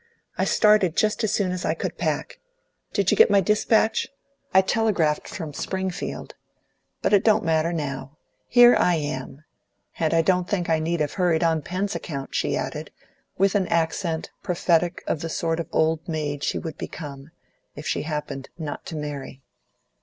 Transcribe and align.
I 0.35 0.45
started 0.45 0.97
just 0.97 1.23
as 1.23 1.31
soon 1.31 1.51
as 1.51 1.63
I 1.63 1.75
could 1.75 1.95
pack. 1.95 2.39
Did 2.91 3.11
you 3.11 3.15
get 3.17 3.29
my 3.29 3.39
despatch? 3.39 4.07
I 4.51 4.61
telegraphed 4.63 5.27
from 5.27 5.53
Springfield. 5.53 6.33
But 7.03 7.13
it 7.13 7.23
don't 7.23 7.45
matter, 7.45 7.71
now. 7.71 8.17
Here 8.47 8.75
I 8.75 8.95
am. 8.95 9.43
And 9.99 10.11
I 10.15 10.23
don't 10.23 10.49
think 10.49 10.71
I 10.71 10.79
need 10.79 11.01
have 11.01 11.13
hurried 11.13 11.43
on 11.43 11.61
Pen's 11.61 11.93
account," 11.93 12.33
she 12.33 12.57
added, 12.57 12.89
with 13.37 13.53
an 13.53 13.67
accent 13.67 14.31
prophetic 14.41 15.03
of 15.05 15.21
the 15.21 15.29
sort 15.29 15.59
of 15.59 15.67
old 15.71 16.07
maid 16.09 16.43
she 16.43 16.57
would 16.57 16.79
become, 16.79 17.29
if 17.75 17.85
she 17.85 18.01
happened 18.01 18.49
not 18.57 18.87
to 18.87 18.95
marry. 18.95 19.43